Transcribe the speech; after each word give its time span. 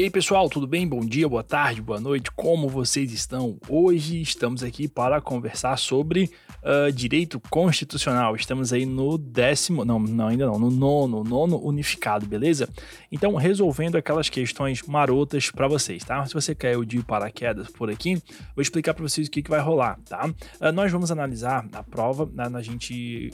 E 0.00 0.04
aí 0.04 0.10
pessoal, 0.10 0.48
tudo 0.48 0.66
bem? 0.66 0.88
Bom 0.88 1.00
dia, 1.00 1.28
boa 1.28 1.44
tarde, 1.44 1.82
boa 1.82 2.00
noite, 2.00 2.30
como 2.30 2.70
vocês 2.70 3.12
estão? 3.12 3.58
Hoje 3.68 4.22
estamos 4.22 4.62
aqui 4.62 4.88
para 4.88 5.20
conversar 5.20 5.76
sobre 5.76 6.30
uh, 6.62 6.90
direito 6.90 7.38
constitucional. 7.50 8.34
Estamos 8.34 8.72
aí 8.72 8.86
no 8.86 9.18
décimo, 9.18 9.84
não, 9.84 9.98
não, 9.98 10.28
ainda 10.28 10.46
não, 10.46 10.58
no 10.58 10.70
nono, 10.70 11.22
nono 11.22 11.62
unificado, 11.62 12.24
beleza? 12.24 12.66
Então, 13.12 13.34
resolvendo 13.34 13.96
aquelas 13.96 14.30
questões 14.30 14.80
marotas 14.84 15.50
para 15.50 15.68
vocês, 15.68 16.02
tá? 16.02 16.24
Se 16.24 16.32
você 16.32 16.54
caiu 16.54 16.82
de 16.82 17.02
paraquedas 17.02 17.68
por 17.68 17.90
aqui, 17.90 18.14
vou 18.56 18.62
explicar 18.62 18.94
para 18.94 19.02
vocês 19.02 19.28
o 19.28 19.30
que, 19.30 19.42
que 19.42 19.50
vai 19.50 19.60
rolar, 19.60 19.98
tá? 20.08 20.26
Uh, 20.58 20.72
nós 20.72 20.90
vamos 20.90 21.10
analisar 21.10 21.68
a 21.74 21.82
prova, 21.82 22.26
né, 22.32 22.48
a 22.54 22.62
gente 22.62 23.30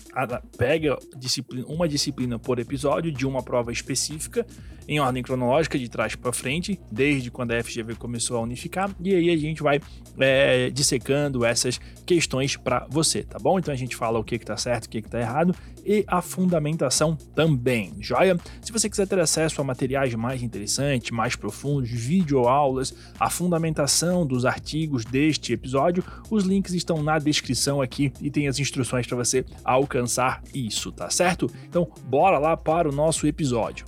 pega 0.59 0.99
disciplina, 1.17 1.65
uma 1.69 1.89
disciplina 1.89 2.41
por 2.41 2.59
episódio 2.59 3.13
de 3.13 3.25
uma 3.25 3.41
prova 3.41 3.71
específica 3.71 4.45
em 4.89 5.01
ordem 5.01 5.23
cronológica 5.23 5.79
de 5.79 5.89
trás 5.89 6.15
para 6.15 6.33
frente, 6.33 6.56
desde 6.91 7.31
quando 7.31 7.53
a 7.53 7.63
FGV 7.63 7.95
começou 7.97 8.37
a 8.37 8.41
unificar, 8.41 8.91
e 9.01 9.15
aí 9.15 9.31
a 9.31 9.37
gente 9.37 9.63
vai 9.63 9.81
é, 10.19 10.71
dissecando 10.71 11.45
essas 11.45 11.81
questões 12.05 12.57
para 12.57 12.87
você, 12.89 13.23
tá 13.23 13.39
bom? 13.39 13.59
Então 13.59 13.73
a 13.73 13.77
gente 13.77 13.97
fala 13.97 14.19
o 14.19 14.25
que 14.25 14.37
está 14.37 14.57
certo, 14.57 14.87
o 14.87 14.89
que 14.89 14.99
está 14.99 15.21
errado 15.21 15.55
e 15.85 16.05
a 16.09 16.21
fundamentação 16.21 17.17
também, 17.35 17.95
joia? 18.01 18.37
Se 18.61 18.73
você 18.73 18.91
quiser 18.91 19.07
ter 19.07 19.21
acesso 19.21 19.61
a 19.61 19.65
materiais 19.65 20.13
mais 20.15 20.43
interessantes, 20.43 21.13
mais 21.13 21.37
profundos, 21.37 21.89
videoaulas, 21.91 22.93
a 23.21 23.31
fundamentação 23.31 24.27
dos 24.27 24.45
artigos 24.45 25.05
deste 25.05 25.53
episódio, 25.53 26.03
os 26.29 26.45
links 26.45 26.75
estão 26.75 27.03
na 27.03 27.19
descrição 27.19 27.81
aqui 27.81 28.13
e 28.21 28.31
tem 28.31 28.49
as 28.49 28.59
instruções 28.59 29.07
para 29.07 29.17
você 29.17 29.45
alcançar 29.65 30.43
isso, 30.53 30.91
tá 30.91 31.09
certo? 31.09 31.49
Então, 31.69 31.89
bora 32.05 32.39
lá 32.39 32.57
para 32.57 32.89
o 32.89 32.93
nosso 32.93 33.27
episódio. 33.27 33.87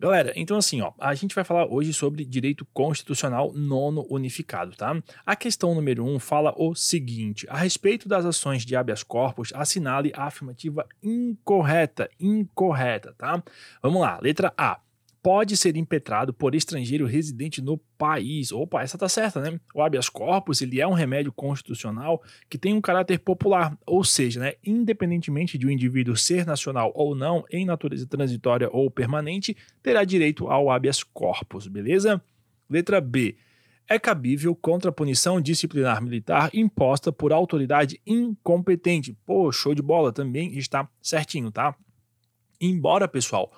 Galera, 0.00 0.32
então 0.34 0.56
assim, 0.56 0.80
ó, 0.80 0.92
a 0.98 1.14
gente 1.14 1.34
vai 1.34 1.44
falar 1.44 1.66
hoje 1.66 1.92
sobre 1.92 2.24
direito 2.24 2.66
constitucional 2.72 3.52
nono 3.52 4.06
unificado, 4.08 4.74
tá? 4.74 4.98
A 5.26 5.36
questão 5.36 5.74
número 5.74 6.06
um 6.06 6.18
fala 6.18 6.54
o 6.56 6.74
seguinte: 6.74 7.46
a 7.50 7.58
respeito 7.58 8.08
das 8.08 8.24
ações 8.24 8.64
de 8.64 8.74
habeas 8.74 9.02
corpus, 9.02 9.52
assinale 9.54 10.10
a 10.16 10.24
afirmativa 10.24 10.86
incorreta, 11.02 12.08
incorreta, 12.18 13.14
tá? 13.18 13.42
Vamos 13.82 14.00
lá, 14.00 14.18
letra 14.22 14.54
A 14.56 14.80
pode 15.22 15.56
ser 15.56 15.76
impetrado 15.76 16.32
por 16.32 16.54
estrangeiro 16.54 17.06
residente 17.06 17.60
no 17.60 17.78
país. 17.98 18.52
Opa, 18.52 18.82
essa 18.82 18.96
tá 18.96 19.08
certa, 19.08 19.40
né? 19.40 19.60
O 19.74 19.82
habeas 19.82 20.08
corpus, 20.08 20.62
ele 20.62 20.80
é 20.80 20.86
um 20.86 20.94
remédio 20.94 21.32
constitucional 21.32 22.22
que 22.48 22.56
tem 22.56 22.72
um 22.72 22.80
caráter 22.80 23.18
popular, 23.18 23.76
ou 23.86 24.02
seja, 24.02 24.40
né, 24.40 24.54
independentemente 24.64 25.58
de 25.58 25.66
o 25.66 25.68
um 25.68 25.72
indivíduo 25.72 26.16
ser 26.16 26.46
nacional 26.46 26.90
ou 26.94 27.14
não, 27.14 27.44
em 27.50 27.64
natureza 27.64 28.06
transitória 28.06 28.68
ou 28.72 28.90
permanente, 28.90 29.56
terá 29.82 30.04
direito 30.04 30.48
ao 30.48 30.70
habeas 30.70 31.02
corpus, 31.02 31.66
beleza? 31.66 32.22
Letra 32.68 33.00
B. 33.00 33.36
É 33.88 33.98
cabível 33.98 34.54
contra 34.54 34.90
a 34.90 34.92
punição 34.92 35.40
disciplinar 35.40 36.00
militar 36.00 36.48
imposta 36.54 37.10
por 37.10 37.32
autoridade 37.32 38.00
incompetente. 38.06 39.18
Pô, 39.26 39.50
show 39.50 39.74
de 39.74 39.82
bola, 39.82 40.12
também 40.12 40.56
está 40.56 40.88
certinho, 41.02 41.50
tá? 41.50 41.74
Embora, 42.60 43.08
pessoal, 43.08 43.52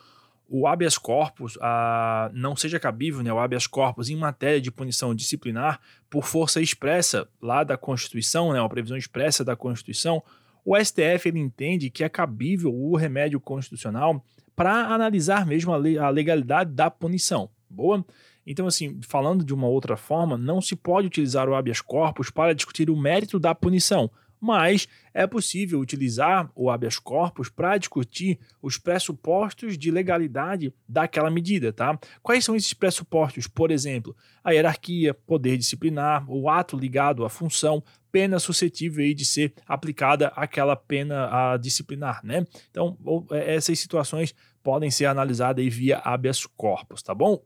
o 0.55 0.67
habeas 0.67 0.99
corpus 0.99 1.57
ah, 1.63 2.31
não 2.35 2.55
seja 2.55 2.79
cabível, 2.79 3.23
né, 3.23 3.33
o 3.33 3.39
habeas 3.39 3.67
corpus 3.67 4.11
em 4.11 4.17
matéria 4.17 4.61
de 4.61 4.71
punição 4.71 5.15
disciplinar 5.15 5.81
por 6.11 6.27
força 6.27 6.61
expressa 6.61 7.27
lá 7.41 7.65
da 7.65 7.79
Constituição, 7.79 8.53
né, 8.53 8.61
uma 8.61 8.69
previsão 8.69 8.99
expressa 8.99 9.43
da 9.43 9.57
Constituição, 9.57 10.23
o 10.63 10.77
STF 10.77 11.27
ele 11.27 11.39
entende 11.39 11.89
que 11.89 12.05
é 12.05 12.09
cabível 12.09 12.71
o 12.71 12.95
remédio 12.97 13.41
constitucional 13.41 14.23
para 14.55 14.93
analisar 14.93 15.47
mesmo 15.47 15.73
a, 15.73 15.79
le 15.79 15.99
a 15.99 16.11
legalidade 16.11 16.71
da 16.71 16.91
punição. 16.91 17.49
Boa? 17.69 18.05
Então, 18.47 18.67
assim, 18.67 19.01
falando 19.09 19.47
de 19.47 19.55
uma 19.55 19.69
outra 19.69 19.97
forma, 19.97 20.37
não 20.37 20.61
se 20.61 20.77
pode 20.77 21.07
utilizar 21.07 21.49
o 21.49 21.55
habeas 21.55 21.81
corpus 21.81 22.29
para 22.29 22.55
discutir 22.55 22.91
o 22.91 22.97
mérito 22.97 23.39
da 23.39 23.55
punição, 23.55 24.11
mas 24.43 24.89
é 25.15 25.25
possível 25.25 25.79
utilizar 25.79 26.51
o 26.57 26.69
habeas 26.69 26.99
corpus 26.99 27.49
para 27.49 27.79
discutir 27.79 28.41
os 28.61 28.77
pressupostos 28.77 29.79
de 29.79 29.89
legalidade 29.89 30.75
daquela 30.89 31.31
medida, 31.31 31.73
tá? 31.73 31.97
Quais 32.21 32.45
são 32.45 32.57
esses 32.57 32.75
pressupostos? 32.75 33.47
Por 33.47 33.71
exemplo, 33.71 34.17
a 34.43 34.51
hierarquia, 34.51 35.15
poder 35.15 35.57
disciplinar, 35.57 36.29
o 36.29 36.51
ato 36.51 36.77
ligado 36.77 37.25
à 37.25 37.31
função, 37.31 37.85
pena 38.11 38.41
suscetível 38.41 39.15
de 39.15 39.25
ser 39.25 39.55
aplicada 39.65 40.33
àquela 40.35 40.75
pena 40.75 41.53
a 41.53 41.57
disciplinar, 41.57 42.21
né? 42.25 42.45
Então, 42.69 42.99
é, 43.31 43.55
essas 43.55 43.79
situações 43.79 44.35
podem 44.61 44.91
ser 44.91 45.05
analisadas 45.05 45.65
via 45.73 45.99
habeas 45.99 46.45
corpus, 46.47 47.01
tá 47.01 47.15
bom? 47.15 47.41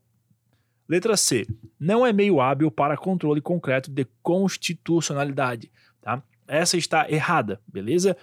Letra 0.88 1.14
C. 1.14 1.46
Não 1.78 2.06
é 2.06 2.12
meio 2.12 2.40
hábil 2.40 2.70
para 2.70 2.96
controle 2.96 3.42
concreto 3.42 3.90
de 3.90 4.06
constitucionalidade, 4.22 5.70
tá? 6.00 6.22
Essa 6.48 6.76
está 6.76 7.10
errada, 7.10 7.60
beleza? 7.66 8.16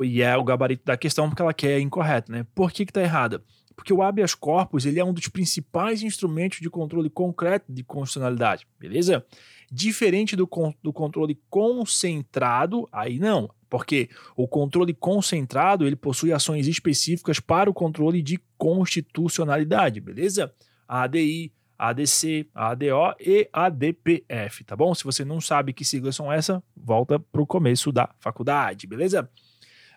E 0.00 0.22
é 0.22 0.36
o 0.36 0.44
gabarito 0.44 0.84
da 0.84 0.96
questão 0.96 1.28
porque 1.28 1.42
ela 1.42 1.54
quer 1.54 1.80
incorreto, 1.80 2.32
né? 2.32 2.46
Por 2.54 2.72
que 2.72 2.82
está 2.82 3.00
errada? 3.00 3.42
Porque 3.74 3.92
o 3.92 4.02
habeas 4.02 4.34
corpus 4.34 4.84
ele 4.84 5.00
é 5.00 5.04
um 5.04 5.12
dos 5.12 5.28
principais 5.28 6.02
instrumentos 6.02 6.60
de 6.60 6.68
controle 6.68 7.08
concreto 7.08 7.72
de 7.72 7.82
constitucionalidade, 7.82 8.66
beleza? 8.78 9.24
Diferente 9.70 10.36
do, 10.36 10.48
do 10.82 10.92
controle 10.92 11.40
concentrado, 11.48 12.88
aí 12.92 13.18
não, 13.18 13.50
porque 13.70 14.10
o 14.36 14.46
controle 14.46 14.92
concentrado 14.92 15.86
ele 15.86 15.96
possui 15.96 16.32
ações 16.32 16.68
específicas 16.68 17.40
para 17.40 17.70
o 17.70 17.74
controle 17.74 18.20
de 18.20 18.38
constitucionalidade, 18.58 20.00
beleza? 20.00 20.52
A 20.86 21.02
ADI, 21.02 21.52
ADC, 21.78 22.48
ADO 22.54 23.14
e 23.20 23.48
ADPF, 23.52 24.64
tá 24.64 24.76
bom? 24.76 24.94
Se 24.94 25.04
você 25.04 25.24
não 25.24 25.40
sabe 25.40 25.72
que 25.72 25.84
siglas 25.84 26.16
são 26.16 26.32
essa, 26.32 26.62
volta 26.76 27.18
para 27.18 27.42
o 27.42 27.46
começo 27.46 27.90
da 27.90 28.10
faculdade, 28.18 28.86
beleza? 28.86 29.28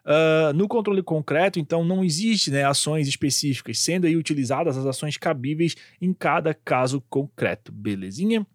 Uh, 0.05 0.53
no 0.53 0.67
controle 0.67 1.01
concreto, 1.01 1.59
então, 1.59 1.83
não 1.83 2.03
existe 2.03 2.51
né, 2.51 2.63
ações 2.63 3.07
específicas, 3.07 3.79
sendo 3.79 4.05
aí 4.05 4.15
utilizadas 4.15 4.77
as 4.77 4.85
ações 4.85 5.17
cabíveis 5.17 5.75
em 5.99 6.13
cada 6.13 6.53
caso 6.53 7.01
concreto, 7.09 7.71
belezinha? 7.71 8.45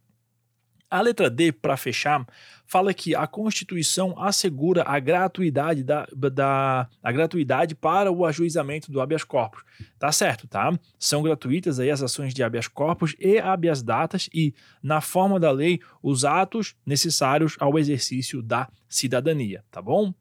A 0.90 1.00
letra 1.00 1.30
D, 1.30 1.52
para 1.52 1.76
fechar, 1.76 2.26
fala 2.66 2.92
que 2.92 3.14
a 3.14 3.24
Constituição 3.24 4.18
assegura 4.18 4.82
a 4.82 4.98
gratuidade, 4.98 5.84
da, 5.84 6.04
da, 6.12 6.88
a 7.00 7.12
gratuidade 7.12 7.76
para 7.76 8.10
o 8.10 8.26
ajuizamento 8.26 8.90
do 8.90 9.00
habeas 9.00 9.22
corpus. 9.22 9.62
Tá 10.00 10.10
certo, 10.10 10.48
tá? 10.48 10.76
São 10.98 11.22
gratuitas 11.22 11.78
aí 11.78 11.90
as 11.90 12.02
ações 12.02 12.34
de 12.34 12.42
habeas 12.42 12.66
corpus 12.66 13.14
e 13.20 13.38
habeas 13.38 13.82
datas 13.82 14.28
e, 14.34 14.52
na 14.82 15.00
forma 15.00 15.38
da 15.38 15.52
lei, 15.52 15.80
os 16.02 16.24
atos 16.24 16.74
necessários 16.84 17.56
ao 17.60 17.78
exercício 17.78 18.42
da 18.42 18.68
cidadania, 18.88 19.62
tá 19.70 19.80
bom? 19.80 20.12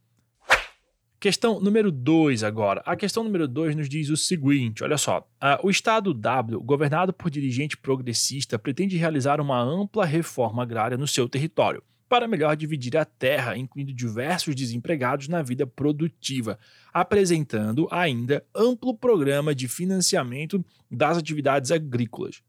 Questão 1.19 1.59
número 1.59 1.91
2 1.91 2.46
agora. 2.46 2.81
A 2.85 2.96
questão 2.96 3.25
número 3.25 3.46
2 3.46 3.75
nos 3.75 3.90
diz 3.90 4.09
o 4.09 4.16
seguinte: 4.16 4.85
olha 4.85 4.97
só. 4.97 5.19
Uh, 5.19 5.68
o 5.68 5.69
Estado 5.69 6.13
W, 6.13 6.62
governado 6.62 7.12
por 7.12 7.30
dirigente 7.30 7.75
progressista, 7.75 8.57
pretende 8.57 8.96
realizar 8.96 9.41
uma 9.41 9.62
ampla 9.62 10.06
reforma 10.06 10.63
agrária 10.63 10.97
no 10.97 11.06
seu 11.06 11.28
território, 11.28 11.84
para 12.07 12.25
melhor 12.25 12.56
dividir 12.56 12.96
a 12.96 13.03
terra, 13.03 13.57
incluindo 13.57 13.94
diversos 13.94 14.56
desempregados 14.56 15.28
na 15.28 15.41
vida 15.41 15.68
produtiva, 15.68 16.57
apresentando 16.94 17.90
ainda 17.91 18.41
amplo 18.56 18.96
programa 18.97 19.53
de 19.53 19.68
financiamento 19.68 20.63
das 20.90 21.18
atividades 21.18 21.69
agrícolas. 21.69 22.41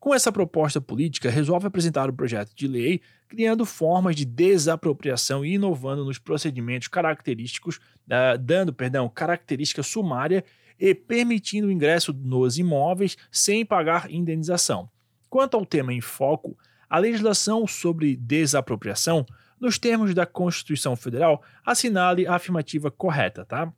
Com 0.00 0.14
essa 0.14 0.32
proposta 0.32 0.80
política, 0.80 1.28
resolve 1.28 1.66
apresentar 1.66 2.08
o 2.08 2.12
projeto 2.12 2.54
de 2.54 2.66
lei, 2.66 3.02
criando 3.28 3.66
formas 3.66 4.16
de 4.16 4.24
desapropriação 4.24 5.44
e 5.44 5.54
inovando 5.54 6.06
nos 6.06 6.18
procedimentos 6.18 6.88
característicos, 6.88 7.76
uh, 7.76 8.38
dando, 8.40 8.72
perdão, 8.72 9.10
característica 9.10 9.82
sumária 9.82 10.42
e 10.78 10.94
permitindo 10.94 11.68
o 11.68 11.70
ingresso 11.70 12.14
nos 12.14 12.56
imóveis 12.56 13.14
sem 13.30 13.62
pagar 13.62 14.10
indenização. 14.10 14.88
Quanto 15.28 15.58
ao 15.58 15.66
tema 15.66 15.92
em 15.92 16.00
foco, 16.00 16.56
a 16.88 16.98
legislação 16.98 17.66
sobre 17.66 18.16
desapropriação, 18.16 19.26
nos 19.60 19.78
termos 19.78 20.14
da 20.14 20.24
Constituição 20.24 20.96
Federal, 20.96 21.42
assinale 21.62 22.26
a 22.26 22.36
afirmativa 22.36 22.90
correta, 22.90 23.44
tá? 23.44 23.70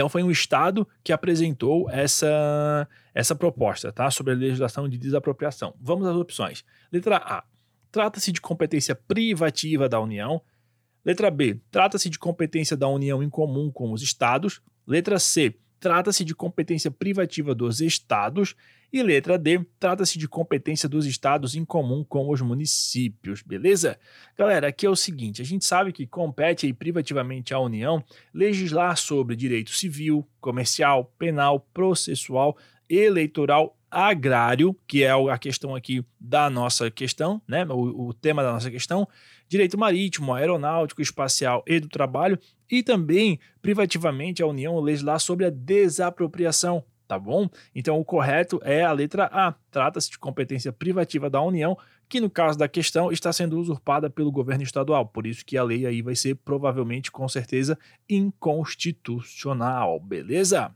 Então 0.00 0.08
foi 0.08 0.22
um 0.22 0.30
estado 0.30 0.88
que 1.04 1.12
apresentou 1.12 1.90
essa, 1.90 2.88
essa 3.14 3.34
proposta, 3.34 3.92
tá? 3.92 4.10
Sobre 4.10 4.32
a 4.32 4.36
legislação 4.36 4.88
de 4.88 4.96
desapropriação. 4.96 5.74
Vamos 5.78 6.08
às 6.08 6.16
opções. 6.16 6.64
Letra 6.90 7.18
A. 7.18 7.44
Trata-se 7.92 8.32
de 8.32 8.40
competência 8.40 8.94
privativa 8.94 9.90
da 9.90 10.00
União. 10.00 10.40
Letra 11.04 11.30
B. 11.30 11.60
Trata-se 11.70 12.08
de 12.08 12.18
competência 12.18 12.78
da 12.78 12.88
União 12.88 13.22
em 13.22 13.28
comum 13.28 13.70
com 13.70 13.92
os 13.92 14.00
estados. 14.00 14.62
Letra 14.86 15.18
C. 15.18 15.54
Trata-se 15.78 16.24
de 16.24 16.34
competência 16.34 16.90
privativa 16.90 17.54
dos 17.54 17.82
estados. 17.82 18.56
E 18.92 19.02
letra 19.04 19.38
D, 19.38 19.64
trata-se 19.78 20.18
de 20.18 20.26
competência 20.26 20.88
dos 20.88 21.06
estados 21.06 21.54
em 21.54 21.64
comum 21.64 22.02
com 22.02 22.28
os 22.28 22.40
municípios, 22.40 23.40
beleza? 23.40 23.96
Galera, 24.36 24.66
aqui 24.66 24.84
é 24.84 24.90
o 24.90 24.96
seguinte: 24.96 25.40
a 25.40 25.44
gente 25.44 25.64
sabe 25.64 25.92
que 25.92 26.06
compete 26.06 26.66
aí 26.66 26.72
privativamente 26.72 27.54
à 27.54 27.60
União 27.60 28.02
legislar 28.34 28.96
sobre 28.96 29.36
direito 29.36 29.70
civil, 29.70 30.26
comercial, 30.40 31.12
penal, 31.16 31.60
processual, 31.72 32.56
eleitoral 32.88 33.76
agrário, 33.90 34.76
que 34.86 35.02
é 35.02 35.10
a 35.10 35.38
questão 35.38 35.74
aqui 35.74 36.04
da 36.18 36.48
nossa 36.48 36.90
questão, 36.90 37.42
né? 37.46 37.64
O, 37.66 38.08
o 38.08 38.14
tema 38.14 38.42
da 38.42 38.52
nossa 38.52 38.70
questão, 38.70 39.06
direito 39.48 39.78
marítimo, 39.78 40.32
aeronáutico, 40.32 41.02
espacial 41.02 41.64
e 41.66 41.80
do 41.80 41.88
trabalho, 41.88 42.38
e 42.70 42.82
também 42.82 43.38
privativamente 43.60 44.42
a 44.42 44.46
União 44.46 44.78
legislar 44.80 45.18
sobre 45.18 45.44
a 45.46 45.50
desapropriação, 45.50 46.84
tá 47.10 47.18
bom? 47.18 47.50
Então 47.74 47.98
o 47.98 48.04
correto 48.04 48.60
é 48.62 48.84
a 48.84 48.92
letra 48.92 49.28
A. 49.32 49.52
Trata-se 49.68 50.12
de 50.12 50.16
competência 50.16 50.72
privativa 50.72 51.28
da 51.28 51.42
União, 51.42 51.76
que 52.08 52.20
no 52.20 52.30
caso 52.30 52.56
da 52.56 52.68
questão 52.68 53.10
está 53.10 53.32
sendo 53.32 53.58
usurpada 53.58 54.08
pelo 54.08 54.30
governo 54.30 54.62
estadual. 54.62 55.04
Por 55.06 55.26
isso 55.26 55.44
que 55.44 55.56
a 55.58 55.64
lei 55.64 55.84
aí 55.86 56.02
vai 56.02 56.14
ser 56.14 56.36
provavelmente, 56.36 57.10
com 57.10 57.28
certeza, 57.28 57.76
inconstitucional, 58.08 59.98
beleza? 59.98 60.72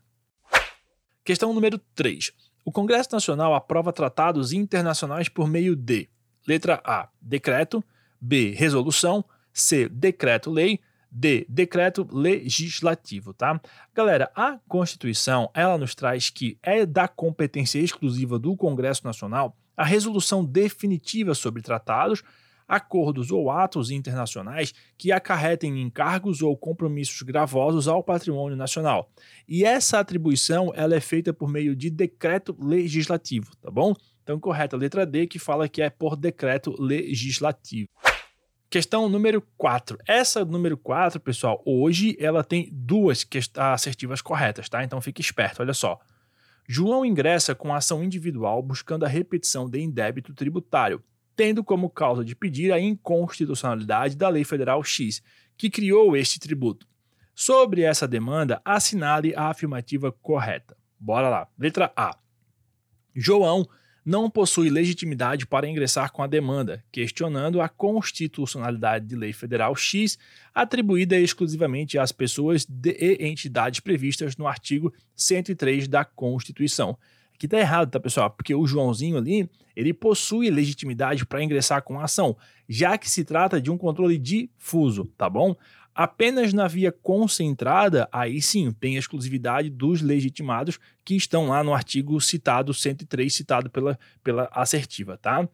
Questão 1.22 1.54
número 1.54 1.78
3. 1.94 2.32
O 2.64 2.72
Congresso 2.72 3.10
Nacional 3.12 3.54
aprova 3.54 3.92
tratados 3.92 4.52
internacionais 4.52 5.28
por 5.28 5.46
meio 5.46 5.76
de 5.76 6.08
letra 6.48 6.82
A, 6.84 7.08
decreto, 7.22 7.81
B, 8.20 8.50
resolução, 8.56 9.25
C, 9.52 9.88
decreto-lei, 9.88 10.81
D. 11.14 11.46
Decreto 11.49 12.06
legislativo, 12.11 13.32
tá? 13.32 13.61
Galera, 13.94 14.31
a 14.34 14.58
Constituição, 14.66 15.49
ela 15.55 15.78
nos 15.78 15.94
traz 15.94 16.28
que 16.28 16.58
é 16.61 16.84
da 16.84 17.06
competência 17.06 17.78
exclusiva 17.78 18.37
do 18.37 18.56
Congresso 18.56 19.05
Nacional 19.05 19.56
a 19.76 19.84
resolução 19.84 20.44
definitiva 20.44 21.34
sobre 21.34 21.62
tratados, 21.62 22.22
acordos 22.66 23.31
ou 23.31 23.50
atos 23.50 23.90
internacionais 23.90 24.72
que 24.96 25.12
acarretem 25.12 25.81
encargos 25.81 26.43
ou 26.43 26.56
compromissos 26.56 27.22
gravosos 27.22 27.87
ao 27.87 28.02
patrimônio 28.02 28.56
nacional. 28.56 29.10
E 29.46 29.64
essa 29.64 30.00
atribuição, 30.00 30.72
ela 30.75 30.94
é 30.94 31.00
feita 31.00 31.32
por 31.32 31.49
meio 31.49 31.76
de 31.76 31.90
decreto 31.90 32.56
legislativo, 32.60 33.55
tá 33.56 33.70
bom? 33.70 33.94
Então, 34.22 34.40
correta 34.40 34.75
a 34.75 34.78
letra 34.78 35.05
D, 35.05 35.26
que 35.26 35.38
fala 35.38 35.69
que 35.69 35.82
é 35.82 35.90
por 35.90 36.17
decreto 36.17 36.75
legislativo. 36.81 37.88
Questão 38.70 39.08
número 39.08 39.40
4. 39.56 39.99
Essa 40.06 40.44
número 40.44 40.76
4, 40.76 41.20
pessoal, 41.20 41.62
hoje 41.64 42.16
ela 42.19 42.43
tem 42.43 42.69
duas 42.72 43.26
assertivas 43.56 44.20
corretas, 44.20 44.69
tá? 44.69 44.82
Então 44.82 45.00
fique 45.00 45.20
esperto, 45.20 45.62
olha 45.62 45.75
só. 45.75 46.00
João 46.66 47.05
ingressa 47.05 47.55
com 47.55 47.75
ação 47.75 48.02
individual 48.02 48.62
buscando 48.62 49.05
a 49.05 49.08
repetição 49.08 49.69
de 49.69 49.81
indébito 49.81 50.32
tributário, 50.32 51.02
tendo 51.37 51.62
como 51.62 51.90
causa 51.90 52.25
de 52.25 52.34
pedir 52.34 52.72
a 52.72 52.81
inconstitucionalidade 52.81 54.16
da 54.16 54.28
Lei 54.28 54.44
Federal 54.44 54.82
X, 54.82 55.22
que 55.56 55.70
criou 55.70 56.17
este 56.17 56.40
tributo. 56.40 56.87
Sobre 57.34 57.82
essa 57.82 58.08
demanda, 58.08 58.62
assinale 58.64 59.34
a 59.37 59.49
afirmativa 59.50 60.10
correta. 60.10 60.76
Bora 60.99 61.28
lá. 61.28 61.49
Letra 61.58 61.93
A. 61.96 62.17
João 63.14 63.69
não 64.04 64.28
possui 64.28 64.68
legitimidade 64.68 65.46
para 65.46 65.68
ingressar 65.68 66.12
com 66.12 66.22
a 66.22 66.26
demanda, 66.26 66.84
questionando 66.92 67.60
a 67.60 67.68
constitucionalidade 67.68 69.06
de 69.06 69.16
lei 69.16 69.32
federal 69.32 69.74
X 69.74 70.18
atribuída 70.54 71.18
exclusivamente 71.18 71.98
às 71.98 72.12
pessoas 72.12 72.66
e 72.84 73.18
entidades 73.20 73.80
previstas 73.80 74.36
no 74.36 74.46
artigo 74.46 74.92
103 75.16 75.88
da 75.88 76.04
Constituição. 76.04 76.98
Aqui 77.34 77.48
tá 77.48 77.58
errado, 77.58 77.90
tá, 77.90 77.98
pessoal? 77.98 78.30
Porque 78.30 78.54
o 78.54 78.66
Joãozinho 78.66 79.16
ali, 79.16 79.50
ele 79.74 79.92
possui 79.92 80.50
legitimidade 80.50 81.26
para 81.26 81.42
ingressar 81.42 81.82
com 81.82 81.98
a 81.98 82.04
ação, 82.04 82.36
já 82.68 82.96
que 82.96 83.10
se 83.10 83.24
trata 83.24 83.60
de 83.60 83.70
um 83.70 83.78
controle 83.78 84.16
difuso, 84.18 85.06
tá 85.16 85.28
bom? 85.28 85.56
Apenas 85.94 86.52
na 86.52 86.67
via 86.67 86.91
concentrada, 86.91 88.08
aí 88.11 88.43
sim, 88.43 88.73
tem 88.73 88.96
exclusividade 88.96 89.70
dos 89.70 90.02
legitimados 90.02 90.81
que 91.05 91.14
estão 91.14 91.49
lá 91.49 91.62
no 91.62 91.73
artigo 91.73 92.20
citado 92.20 92.75
103, 92.75 93.32
citado 93.32 93.70
pela, 93.70 93.99
pela 94.23 94.49
assertiva, 94.52 95.17
tá? 95.17 95.49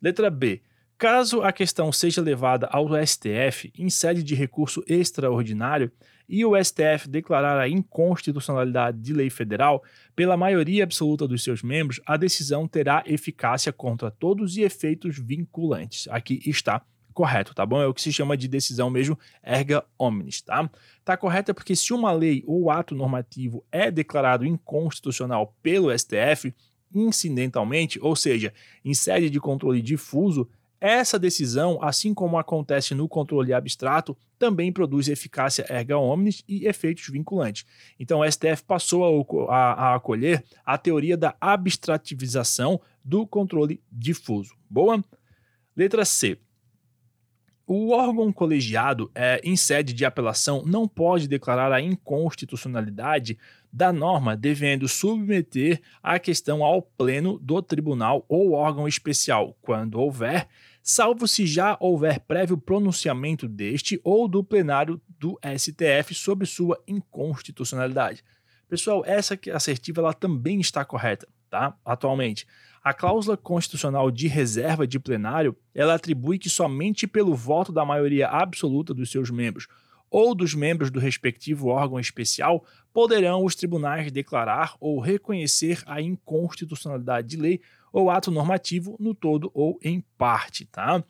Letra 0.00 0.30
B. 0.30 0.62
Caso 0.96 1.42
a 1.42 1.52
questão 1.52 1.92
seja 1.92 2.22
levada 2.22 2.68
ao 2.68 2.88
STF 3.04 3.70
em 3.76 3.90
sede 3.90 4.22
de 4.22 4.34
recurso 4.34 4.82
extraordinário 4.86 5.90
e 6.28 6.44
o 6.44 6.52
STF 6.62 7.08
declarar 7.08 7.58
a 7.58 7.68
inconstitucionalidade 7.68 8.98
de 8.98 9.12
lei 9.12 9.30
federal, 9.30 9.82
pela 10.14 10.36
maioria 10.36 10.84
absoluta 10.84 11.26
dos 11.26 11.42
seus 11.44 11.62
membros, 11.62 12.00
a 12.06 12.16
decisão 12.16 12.66
terá 12.66 13.02
eficácia 13.06 13.72
contra 13.72 14.10
todos 14.10 14.56
e 14.56 14.62
efeitos 14.62 15.18
vinculantes. 15.18 16.08
Aqui 16.08 16.40
está 16.46 16.82
correto, 17.16 17.54
tá 17.54 17.64
bom? 17.64 17.80
É 17.80 17.86
o 17.86 17.94
que 17.94 18.02
se 18.02 18.12
chama 18.12 18.36
de 18.36 18.46
decisão 18.46 18.90
mesmo 18.90 19.18
erga 19.42 19.82
omnes, 19.98 20.42
tá? 20.42 20.70
Tá 21.02 21.16
correto 21.16 21.50
é 21.50 21.54
porque 21.54 21.74
se 21.74 21.94
uma 21.94 22.12
lei 22.12 22.44
ou 22.46 22.70
ato 22.70 22.94
normativo 22.94 23.64
é 23.72 23.90
declarado 23.90 24.44
inconstitucional 24.44 25.56
pelo 25.62 25.90
STF, 25.98 26.54
incidentalmente, 26.94 27.98
ou 28.02 28.14
seja, 28.14 28.52
em 28.84 28.92
sede 28.92 29.30
de 29.30 29.40
controle 29.40 29.80
difuso, 29.80 30.46
essa 30.78 31.18
decisão, 31.18 31.82
assim 31.82 32.12
como 32.12 32.36
acontece 32.36 32.94
no 32.94 33.08
controle 33.08 33.54
abstrato, 33.54 34.14
também 34.38 34.70
produz 34.70 35.08
eficácia 35.08 35.64
erga 35.70 35.96
omnes 35.96 36.44
e 36.46 36.66
efeitos 36.66 37.08
vinculantes. 37.08 37.64
Então, 37.98 38.20
o 38.20 38.30
STF 38.30 38.62
passou 38.66 39.26
a, 39.48 39.54
a, 39.54 39.72
a 39.72 39.94
acolher 39.94 40.44
a 40.66 40.76
teoria 40.76 41.16
da 41.16 41.34
abstrativização 41.40 42.78
do 43.02 43.26
controle 43.26 43.80
difuso. 43.90 44.54
Boa? 44.68 45.02
Letra 45.74 46.04
C. 46.04 46.38
O 47.68 47.90
órgão 47.90 48.32
colegiado, 48.32 49.10
é, 49.12 49.40
em 49.42 49.56
sede 49.56 49.92
de 49.92 50.04
apelação, 50.04 50.62
não 50.64 50.86
pode 50.86 51.26
declarar 51.26 51.72
a 51.72 51.80
inconstitucionalidade 51.80 53.36
da 53.72 53.92
norma, 53.92 54.36
devendo 54.36 54.86
submeter 54.86 55.82
a 56.00 56.16
questão 56.20 56.62
ao 56.62 56.80
pleno 56.80 57.40
do 57.40 57.60
tribunal 57.60 58.24
ou 58.28 58.52
órgão 58.52 58.86
especial, 58.86 59.56
quando 59.60 59.98
houver, 59.98 60.46
salvo 60.80 61.26
se 61.26 61.44
já 61.44 61.76
houver 61.80 62.20
prévio 62.20 62.56
pronunciamento 62.56 63.48
deste 63.48 64.00
ou 64.04 64.28
do 64.28 64.44
plenário 64.44 65.00
do 65.18 65.36
STF 65.58 66.14
sobre 66.14 66.46
sua 66.46 66.80
inconstitucionalidade. 66.86 68.22
Pessoal, 68.68 69.02
essa 69.04 69.36
assertiva 69.52 70.00
ela 70.00 70.14
também 70.14 70.60
está 70.60 70.84
correta, 70.84 71.26
tá? 71.50 71.76
Atualmente. 71.84 72.46
A 72.86 72.94
cláusula 72.94 73.36
constitucional 73.36 74.12
de 74.12 74.28
reserva 74.28 74.86
de 74.86 75.00
plenário, 75.00 75.56
ela 75.74 75.94
atribui 75.96 76.38
que 76.38 76.48
somente 76.48 77.04
pelo 77.04 77.34
voto 77.34 77.72
da 77.72 77.84
maioria 77.84 78.28
absoluta 78.28 78.94
dos 78.94 79.10
seus 79.10 79.28
membros 79.28 79.66
ou 80.08 80.36
dos 80.36 80.54
membros 80.54 80.88
do 80.88 81.00
respectivo 81.00 81.66
órgão 81.66 81.98
especial 81.98 82.64
poderão 82.92 83.44
os 83.44 83.56
tribunais 83.56 84.12
declarar 84.12 84.76
ou 84.78 85.00
reconhecer 85.00 85.82
a 85.84 86.00
inconstitucionalidade 86.00 87.26
de 87.26 87.36
lei 87.36 87.60
ou 87.92 88.08
ato 88.08 88.30
normativo 88.30 88.96
no 89.00 89.16
todo 89.16 89.50
ou 89.52 89.80
em 89.82 90.00
parte, 90.16 90.64
tá? 90.64 91.02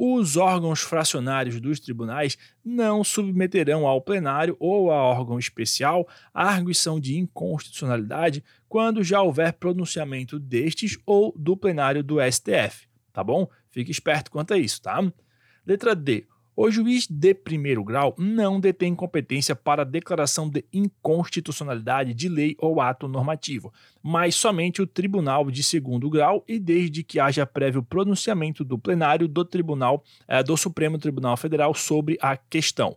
os 0.00 0.36
órgãos 0.36 0.80
fracionários 0.80 1.60
dos 1.60 1.80
tribunais 1.80 2.38
não 2.64 3.02
submeterão 3.02 3.84
ao 3.84 4.00
plenário 4.00 4.56
ou 4.60 4.92
a 4.92 5.02
órgão 5.02 5.40
especial 5.40 6.06
a 6.32 6.44
arguição 6.44 7.00
de 7.00 7.18
inconstitucionalidade 7.18 8.44
quando 8.68 9.02
já 9.02 9.22
houver 9.22 9.54
pronunciamento 9.54 10.38
destes 10.38 10.98
ou 11.06 11.34
do 11.36 11.56
plenário 11.56 12.02
do 12.02 12.16
STF, 12.20 12.86
tá 13.12 13.24
bom? 13.24 13.48
Fique 13.70 13.90
esperto 13.90 14.30
quanto 14.30 14.54
a 14.54 14.58
isso, 14.58 14.82
tá? 14.82 15.00
Letra 15.66 15.94
D. 15.94 16.26
O 16.60 16.72
juiz 16.72 17.06
de 17.06 17.34
primeiro 17.34 17.84
grau 17.84 18.16
não 18.18 18.58
detém 18.58 18.92
competência 18.92 19.54
para 19.54 19.84
declaração 19.84 20.50
de 20.50 20.64
inconstitucionalidade 20.72 22.12
de 22.12 22.28
lei 22.28 22.56
ou 22.58 22.80
ato 22.80 23.06
normativo, 23.06 23.72
mas 24.02 24.34
somente 24.34 24.82
o 24.82 24.86
tribunal 24.86 25.52
de 25.52 25.62
segundo 25.62 26.10
grau 26.10 26.42
e 26.48 26.58
desde 26.58 27.04
que 27.04 27.20
haja 27.20 27.46
prévio 27.46 27.80
pronunciamento 27.80 28.64
do 28.64 28.76
plenário 28.76 29.28
do 29.28 29.44
Tribunal 29.44 30.02
eh, 30.26 30.42
do 30.42 30.56
Supremo 30.56 30.98
Tribunal 30.98 31.36
Federal 31.36 31.72
sobre 31.74 32.18
a 32.20 32.36
questão. 32.36 32.96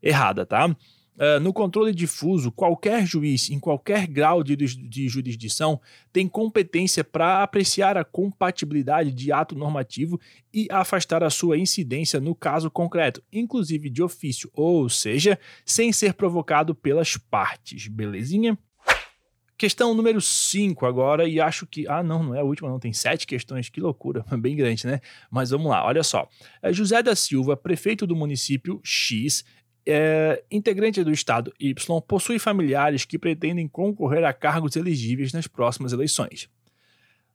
Errada, 0.00 0.46
tá? 0.46 0.72
Uh, 1.16 1.38
no 1.38 1.52
controle 1.52 1.92
difuso, 1.92 2.50
qualquer 2.50 3.06
juiz, 3.06 3.50
em 3.50 3.60
qualquer 3.60 4.06
grau 4.06 4.42
de, 4.42 4.56
de 4.56 5.08
jurisdição, 5.08 5.78
tem 6.10 6.26
competência 6.26 7.04
para 7.04 7.42
apreciar 7.42 7.98
a 7.98 8.04
compatibilidade 8.04 9.12
de 9.12 9.30
ato 9.30 9.54
normativo 9.54 10.18
e 10.52 10.66
afastar 10.70 11.22
a 11.22 11.28
sua 11.28 11.58
incidência 11.58 12.18
no 12.20 12.34
caso 12.34 12.70
concreto, 12.70 13.22
inclusive 13.30 13.90
de 13.90 14.02
ofício, 14.02 14.50
ou 14.54 14.88
seja, 14.88 15.38
sem 15.64 15.92
ser 15.92 16.14
provocado 16.14 16.74
pelas 16.74 17.18
partes. 17.18 17.86
Belezinha? 17.86 18.56
Questão 19.60 19.92
número 19.92 20.22
5 20.22 20.86
agora, 20.86 21.28
e 21.28 21.38
acho 21.38 21.66
que. 21.66 21.86
Ah, 21.86 22.02
não, 22.02 22.22
não 22.22 22.34
é 22.34 22.40
a 22.40 22.42
última, 22.42 22.70
não. 22.70 22.78
Tem 22.78 22.94
sete 22.94 23.26
questões, 23.26 23.68
que 23.68 23.78
loucura, 23.78 24.24
bem 24.40 24.56
grande, 24.56 24.86
né? 24.86 25.02
Mas 25.30 25.50
vamos 25.50 25.66
lá, 25.66 25.84
olha 25.84 26.02
só. 26.02 26.26
É, 26.62 26.72
José 26.72 27.02
da 27.02 27.14
Silva, 27.14 27.58
prefeito 27.58 28.06
do 28.06 28.16
município 28.16 28.80
X, 28.82 29.44
é, 29.90 30.42
integrante 30.50 31.02
do 31.02 31.10
Estado 31.10 31.52
Y 31.58 31.74
possui 32.06 32.38
familiares 32.38 33.04
que 33.04 33.18
pretendem 33.18 33.68
concorrer 33.68 34.24
a 34.24 34.32
cargos 34.32 34.76
elegíveis 34.76 35.32
nas 35.32 35.46
próximas 35.46 35.92
eleições. 35.92 36.48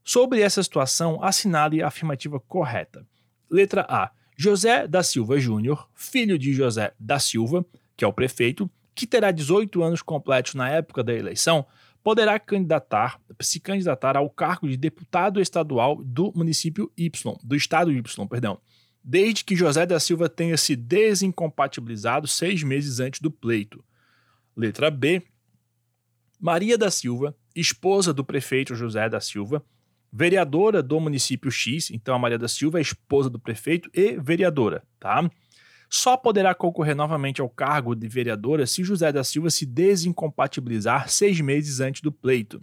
Sobre 0.04 0.42
essa 0.42 0.62
situação, 0.62 1.24
assinale 1.24 1.82
a 1.82 1.88
afirmativa 1.88 2.40
correta. 2.40 3.06
Letra 3.50 3.86
A. 3.90 4.12
José 4.38 4.88
da 4.88 5.02
Silva 5.02 5.40
Júnior, 5.40 5.90
filho 5.96 6.38
de 6.38 6.54
José 6.54 6.94
da 7.00 7.20
Silva, 7.20 7.66
que 7.96 8.04
é 8.04 8.08
o 8.08 8.14
prefeito, 8.14 8.70
que 8.94 9.08
terá 9.08 9.32
18 9.32 9.82
anos 9.82 10.02
completos 10.02 10.54
na 10.56 10.70
época 10.70 11.04
da 11.04 11.14
eleição, 11.14 11.66
poderá 12.04 12.40
candidatar, 12.40 13.20
se 13.42 13.60
candidatar 13.60 14.16
ao 14.16 14.30
cargo 14.30 14.68
de 14.70 14.78
deputado 14.78 15.42
estadual 15.42 15.96
do 16.04 16.32
município 16.36 16.92
Y, 16.96 17.38
do 17.44 17.56
estado 17.56 17.92
Y, 17.92 18.28
perdão, 18.28 18.60
desde 19.08 19.44
que 19.44 19.56
José 19.56 19.86
da 19.86 20.00
Silva 20.00 20.28
tenha 20.28 20.58
se 20.58 20.76
desincompatibilizado 20.76 22.28
seis 22.28 22.64
meses 22.64 23.00
antes 23.00 23.22
do 23.22 23.30
pleito. 23.30 23.86
Letra 24.58 24.90
B. 24.90 25.22
Maria 26.40 26.76
da 26.76 26.90
Silva, 26.90 27.36
esposa 27.56 28.12
do 28.12 28.26
prefeito 28.26 28.74
José 28.74 29.08
da 29.08 29.22
Silva, 29.22 29.64
vereadora 30.12 30.82
do 30.82 31.00
município 31.00 31.52
X, 31.52 31.92
então 31.92 32.16
a 32.16 32.20
Maria 32.20 32.40
da 32.40 32.48
Silva 32.48 32.80
é 32.80 32.82
esposa 32.82 33.30
do 33.30 33.38
prefeito 33.38 33.90
e 33.94 34.18
vereadora, 34.18 34.84
tá? 35.00 35.30
Só 35.88 36.18
poderá 36.18 36.56
concorrer 36.56 36.96
novamente 36.96 37.42
ao 37.42 37.50
cargo 37.50 37.96
de 37.96 38.08
vereadora 38.08 38.66
se 38.66 38.84
José 38.84 39.12
da 39.12 39.24
Silva 39.24 39.52
se 39.52 39.68
desincompatibilizar 39.68 41.10
seis 41.10 41.40
meses 41.40 41.80
antes 41.80 42.02
do 42.02 42.12
pleito. 42.12 42.60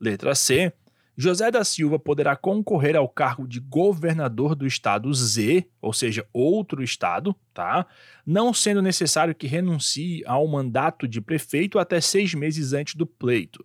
Letra 0.00 0.34
C. 0.34 0.72
José 1.20 1.50
da 1.50 1.64
Silva 1.64 1.98
poderá 1.98 2.36
concorrer 2.36 2.94
ao 2.94 3.08
cargo 3.08 3.44
de 3.48 3.58
governador 3.58 4.54
do 4.54 4.64
estado 4.64 5.12
Z, 5.12 5.66
ou 5.82 5.92
seja, 5.92 6.24
outro 6.32 6.80
estado, 6.80 7.34
tá? 7.52 7.84
Não 8.24 8.54
sendo 8.54 8.80
necessário 8.80 9.34
que 9.34 9.48
renuncie 9.48 10.22
ao 10.24 10.46
mandato 10.46 11.08
de 11.08 11.20
prefeito 11.20 11.80
até 11.80 12.00
seis 12.00 12.34
meses 12.34 12.72
antes 12.72 12.94
do 12.94 13.04
pleito. 13.04 13.64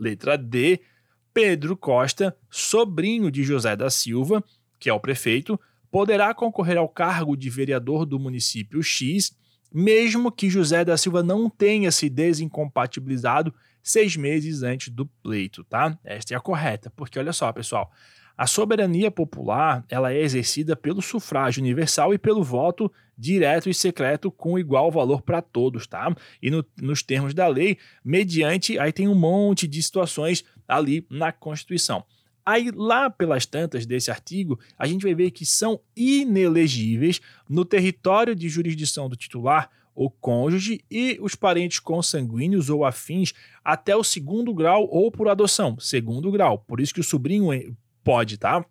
Letra 0.00 0.38
D. 0.38 0.80
Pedro 1.34 1.76
Costa, 1.76 2.34
sobrinho 2.50 3.30
de 3.30 3.44
José 3.44 3.76
da 3.76 3.90
Silva, 3.90 4.42
que 4.80 4.88
é 4.88 4.92
o 4.92 4.98
prefeito, 4.98 5.60
poderá 5.90 6.32
concorrer 6.32 6.78
ao 6.78 6.88
cargo 6.88 7.36
de 7.36 7.50
vereador 7.50 8.06
do 8.06 8.18
município 8.18 8.82
X, 8.82 9.36
mesmo 9.70 10.32
que 10.32 10.48
José 10.48 10.86
da 10.86 10.96
Silva 10.96 11.22
não 11.22 11.50
tenha 11.50 11.92
se 11.92 12.08
desincompatibilizado 12.08 13.54
seis 13.88 14.16
meses 14.16 14.62
antes 14.62 14.90
do 14.90 15.06
pleito, 15.06 15.64
tá? 15.64 15.98
Esta 16.04 16.34
é 16.34 16.36
a 16.36 16.40
correta, 16.40 16.92
porque 16.94 17.18
olha 17.18 17.32
só, 17.32 17.50
pessoal, 17.52 17.90
a 18.36 18.46
soberania 18.46 19.10
popular 19.10 19.82
ela 19.88 20.12
é 20.12 20.20
exercida 20.20 20.76
pelo 20.76 21.00
sufrágio 21.00 21.62
universal 21.62 22.12
e 22.12 22.18
pelo 22.18 22.44
voto 22.44 22.92
direto 23.16 23.68
e 23.70 23.74
secreto 23.74 24.30
com 24.30 24.58
igual 24.58 24.92
valor 24.92 25.22
para 25.22 25.40
todos, 25.40 25.86
tá? 25.86 26.14
E 26.40 26.50
no, 26.50 26.64
nos 26.80 27.02
termos 27.02 27.32
da 27.32 27.48
lei, 27.48 27.78
mediante, 28.04 28.78
aí 28.78 28.92
tem 28.92 29.08
um 29.08 29.14
monte 29.14 29.66
de 29.66 29.82
situações 29.82 30.44
ali 30.68 31.06
na 31.10 31.32
Constituição. 31.32 32.04
Aí, 32.44 32.70
lá 32.74 33.10
pelas 33.10 33.44
tantas 33.44 33.84
desse 33.84 34.10
artigo, 34.10 34.58
a 34.78 34.86
gente 34.86 35.02
vai 35.02 35.14
ver 35.14 35.30
que 35.30 35.44
são 35.44 35.80
inelegíveis 35.96 37.20
no 37.48 37.64
território 37.64 38.34
de 38.34 38.48
jurisdição 38.48 39.08
do 39.08 39.16
titular 39.16 39.70
o 39.98 40.08
cônjuge 40.08 40.80
e 40.88 41.18
os 41.20 41.34
parentes 41.34 41.80
consanguíneos 41.80 42.70
ou 42.70 42.84
afins 42.84 43.32
até 43.64 43.96
o 43.96 44.04
segundo 44.04 44.54
grau 44.54 44.88
ou 44.88 45.10
por 45.10 45.28
adoção, 45.28 45.76
segundo 45.80 46.30
grau. 46.30 46.60
Por 46.60 46.78
isso 46.78 46.94
que 46.94 47.00
o 47.00 47.04
sobrinho 47.04 47.48
pode, 48.04 48.38
tá? 48.38 48.64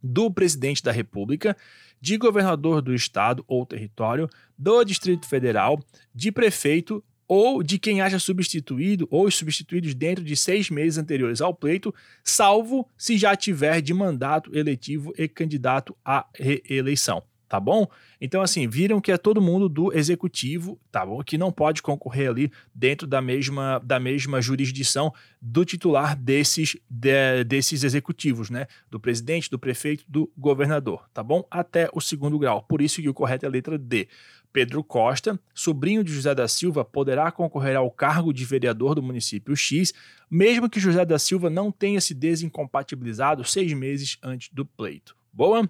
Do 0.00 0.30
presidente 0.30 0.80
da 0.80 0.92
República, 0.92 1.56
de 2.00 2.16
governador 2.16 2.80
do 2.80 2.94
estado 2.94 3.44
ou 3.48 3.66
território, 3.66 4.30
do 4.56 4.84
Distrito 4.84 5.26
Federal, 5.26 5.82
de 6.14 6.30
prefeito 6.30 7.02
ou 7.26 7.60
de 7.60 7.76
quem 7.76 8.00
haja 8.00 8.20
substituído 8.20 9.08
ou 9.10 9.26
os 9.26 9.34
substituídos 9.34 9.92
dentro 9.92 10.22
de 10.22 10.36
seis 10.36 10.70
meses 10.70 10.98
anteriores 10.98 11.40
ao 11.40 11.52
pleito, 11.52 11.92
salvo 12.22 12.88
se 12.96 13.18
já 13.18 13.34
tiver 13.34 13.82
de 13.82 13.92
mandato 13.92 14.56
eletivo 14.56 15.12
e 15.18 15.26
candidato 15.26 15.96
à 16.04 16.24
reeleição 16.38 17.24
tá 17.48 17.60
bom? 17.60 17.86
Então, 18.20 18.42
assim, 18.42 18.66
viram 18.68 19.00
que 19.00 19.12
é 19.12 19.18
todo 19.18 19.40
mundo 19.40 19.68
do 19.68 19.96
executivo, 19.96 20.78
tá 20.90 21.04
bom? 21.04 21.22
Que 21.22 21.38
não 21.38 21.52
pode 21.52 21.82
concorrer 21.82 22.30
ali 22.30 22.52
dentro 22.74 23.06
da 23.06 23.20
mesma, 23.20 23.80
da 23.84 24.00
mesma 24.00 24.40
jurisdição 24.40 25.12
do 25.40 25.64
titular 25.64 26.16
desses, 26.16 26.76
de, 26.88 27.44
desses 27.44 27.84
executivos, 27.84 28.50
né? 28.50 28.66
Do 28.90 28.98
presidente, 28.98 29.50
do 29.50 29.58
prefeito, 29.58 30.04
do 30.08 30.30
governador, 30.36 31.08
tá 31.12 31.22
bom? 31.22 31.46
Até 31.50 31.88
o 31.92 32.00
segundo 32.00 32.38
grau. 32.38 32.62
Por 32.62 32.80
isso 32.80 33.00
que 33.02 33.08
o 33.08 33.14
correto 33.14 33.44
é 33.44 33.48
a 33.48 33.52
letra 33.52 33.78
D. 33.78 34.08
Pedro 34.54 34.84
Costa, 34.84 35.38
sobrinho 35.52 36.04
de 36.04 36.12
José 36.12 36.32
da 36.32 36.46
Silva, 36.46 36.84
poderá 36.84 37.32
concorrer 37.32 37.76
ao 37.76 37.90
cargo 37.90 38.32
de 38.32 38.44
vereador 38.44 38.94
do 38.94 39.02
município 39.02 39.56
X, 39.56 39.92
mesmo 40.30 40.70
que 40.70 40.78
José 40.78 41.04
da 41.04 41.18
Silva 41.18 41.50
não 41.50 41.72
tenha 41.72 42.00
se 42.00 42.14
desincompatibilizado 42.14 43.44
seis 43.44 43.72
meses 43.72 44.16
antes 44.22 44.50
do 44.52 44.64
pleito. 44.64 45.16
Boa? 45.32 45.68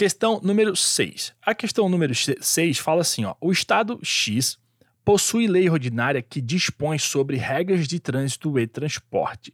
Questão 0.00 0.40
número 0.42 0.74
6. 0.74 1.34
A 1.42 1.54
questão 1.54 1.86
número 1.86 2.14
6 2.14 2.78
fala 2.78 3.02
assim: 3.02 3.26
ó, 3.26 3.34
o 3.38 3.52
Estado 3.52 4.00
X 4.02 4.58
possui 5.04 5.46
lei 5.46 5.68
ordinária 5.68 6.22
que 6.22 6.40
dispõe 6.40 6.98
sobre 6.98 7.36
regras 7.36 7.86
de 7.86 8.00
trânsito 8.00 8.58
e 8.58 8.66
transporte. 8.66 9.52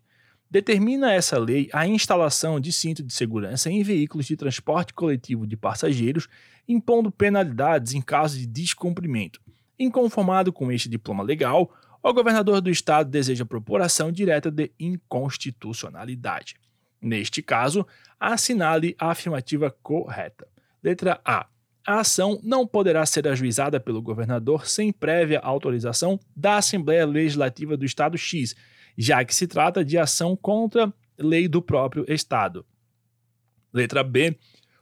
Determina 0.49 1.12
essa 1.12 1.37
lei 1.37 1.69
a 1.73 1.85
instalação 1.85 2.61
de 2.61 2.71
cinto 2.71 3.03
de 3.03 3.12
segurança 3.12 3.69
em 3.73 3.83
veículos 3.83 4.26
de 4.26 4.37
transporte 4.37 4.95
coletivo 4.95 5.49
de 5.49 5.57
passageiros, 5.57 6.29
impondo 6.69 7.11
penalidades 7.11 7.93
em 7.93 8.00
caso 8.00 8.38
de 8.38 8.47
descumprimento. 8.47 9.41
Inconformado 9.76 10.53
com 10.53 10.71
este 10.71 10.88
diploma 10.88 11.25
legal, 11.25 11.75
o 12.00 12.12
governador 12.12 12.61
do 12.61 12.71
estado 12.71 13.11
deseja 13.11 13.45
propor 13.45 13.81
ação 13.81 14.12
direta 14.12 14.49
de 14.49 14.71
inconstitucionalidade. 14.79 16.55
Neste 17.00 17.43
caso, 17.43 17.87
assinale 18.19 18.97
a 18.99 19.11
afirmativa 19.11 19.71
correta. 19.83 20.47
Letra 20.83 21.21
A. 21.25 21.47
A 21.87 22.00
ação 22.00 22.41
não 22.43 22.67
poderá 22.67 23.07
ser 23.07 23.29
ajuizada 23.29 23.79
pelo 23.79 24.03
governador 24.03 24.67
sem 24.67 24.93
prévia 24.93 25.38
autorização 25.38 26.19
da 26.35 26.57
Assembleia 26.57 27.07
Legislativa 27.07 27.76
do 27.76 27.85
Estado 27.85 28.19
X, 28.19 28.57
já 28.99 29.25
que 29.25 29.35
se 29.35 29.47
trata 29.47 29.85
de 29.85 29.97
ação 29.97 30.35
contra 30.35 30.93
lei 31.17 31.47
do 31.47 31.62
próprio 31.62 32.05
Estado. 32.09 32.67
Letra 33.73 34.03
B. 34.03 34.37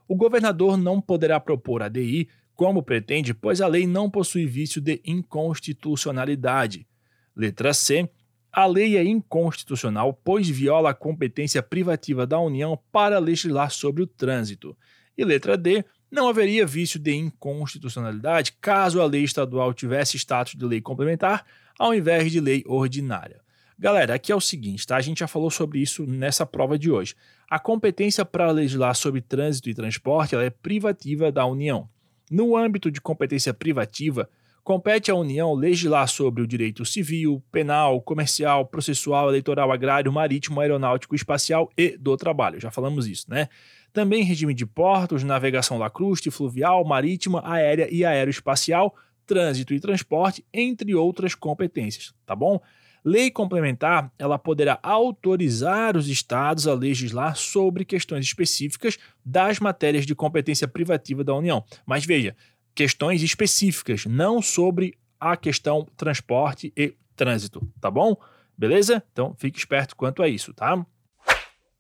O 0.09 0.17
governador 0.17 0.77
não 0.77 1.01
poderá 1.01 1.39
propor 1.41 1.83
ADI 1.83 2.29
como 2.55 2.83
pretende, 2.83 3.35
pois 3.35 3.61
a 3.61 3.67
lei 3.67 3.87
não 3.87 4.09
possui 4.09 4.47
vício 4.47 4.81
de 4.81 5.03
inconstitucionalidade. 5.05 6.87
Letra 7.35 7.75
C 7.75 8.09
a 8.55 8.67
lei 8.67 8.97
é 8.97 9.03
inconstitucional, 9.03 10.13
pois 10.13 10.49
viola 10.49 10.91
a 10.91 10.95
competência 10.95 11.61
privativa 11.61 12.25
da 12.25 12.39
União 12.39 12.79
para 12.93 13.19
legislar 13.19 13.71
sobre 13.73 14.05
o 14.05 14.07
trânsito. 14.07 14.77
E 15.19 15.25
letra 15.25 15.57
D, 15.57 15.85
não 16.09 16.29
haveria 16.29 16.65
vício 16.65 17.01
de 17.01 17.13
inconstitucionalidade 17.13 18.53
caso 18.61 19.01
a 19.01 19.07
lei 19.07 19.25
estadual 19.25 19.75
tivesse 19.75 20.17
status 20.17 20.55
de 20.55 20.65
lei 20.65 20.81
complementar 20.81 21.45
ao 21.77 21.93
invés 21.93 22.31
de 22.31 22.39
lei 22.39 22.63
ordinária. 22.65 23.41
Galera, 23.77 24.15
aqui 24.15 24.31
é 24.31 24.37
o 24.37 24.41
seguinte, 24.41 24.87
tá? 24.87 24.95
A 24.95 25.01
gente 25.01 25.19
já 25.19 25.27
falou 25.27 25.51
sobre 25.51 25.81
isso 25.81 26.07
nessa 26.07 26.47
prova 26.47 26.79
de 26.79 26.93
hoje. 26.93 27.17
A 27.51 27.59
competência 27.59 28.25
para 28.25 28.53
legislar 28.53 28.95
sobre 28.95 29.21
trânsito 29.21 29.69
e 29.69 29.75
transporte 29.75 30.37
é 30.37 30.49
privativa 30.49 31.33
da 31.33 31.45
União. 31.45 31.89
No 32.31 32.57
âmbito 32.57 32.89
de 32.89 33.01
competência 33.01 33.53
privativa, 33.53 34.31
compete 34.65 35.11
à 35.11 35.15
União 35.15 35.53
legislar 35.55 36.09
sobre 36.09 36.43
o 36.43 36.47
direito 36.47 36.85
civil, 36.87 37.45
penal, 37.53 38.01
comercial, 38.01 38.65
processual, 38.67 39.29
eleitoral, 39.29 39.71
agrário, 39.71 40.11
marítimo, 40.11 40.59
aeronáutico, 40.59 41.15
espacial 41.15 41.71
e 41.77 41.97
do 41.99 42.17
trabalho. 42.17 42.59
Já 42.59 42.71
falamos 42.71 43.07
isso, 43.07 43.27
né? 43.29 43.49
Também 43.93 44.25
regime 44.25 44.55
de 44.55 44.67
portos, 44.67 45.23
navegação 45.23 45.79
lacruste, 45.79 46.31
fluvial, 46.31 46.85
marítima, 46.85 47.43
aérea 47.45 47.89
e 47.93 48.05
aeroespacial, 48.05 48.97
trânsito 49.27 49.75
e 49.75 49.79
transporte, 49.79 50.45
entre 50.53 50.95
outras 50.95 51.35
competências, 51.35 52.13
tá 52.27 52.35
bom? 52.35 52.61
Lei 53.05 53.31
complementar, 53.31 54.11
ela 54.19 54.39
poderá 54.39 54.79
autorizar 54.83 55.95
os 55.95 56.09
estados 56.09 56.67
a 56.67 56.73
legislar 56.73 57.37
sobre 57.37 57.85
questões 57.85 58.25
específicas 58.25 58.97
das 59.23 59.61
matérias 59.61 60.07
de 60.07 60.15
competência 60.15 60.67
privativa 60.67 61.23
da 61.23 61.35
União. 61.35 61.63
Mas 61.85 62.07
veja, 62.07 62.35
questões 62.75 63.23
específicas, 63.23 64.05
não 64.07 64.43
sobre 64.43 64.99
a 65.21 65.37
questão 65.37 65.87
transporte 65.97 66.73
e 66.77 66.95
trânsito, 67.15 67.67
tá 67.81 67.91
bom? 67.91 68.17
Beleza? 68.57 69.03
Então 69.13 69.35
fique 69.39 69.59
esperto 69.59 69.97
quanto 69.97 70.23
a 70.23 70.29
isso, 70.29 70.53
tá? 70.53 70.85